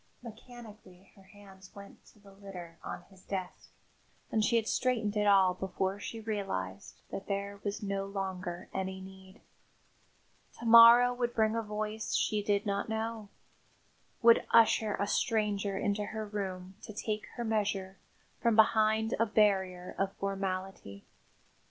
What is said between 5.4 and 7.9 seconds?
before she realised that there was